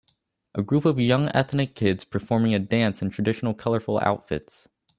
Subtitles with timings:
[0.55, 4.67] A group of Young ethnic kids performing a dance in traditional colorful outfits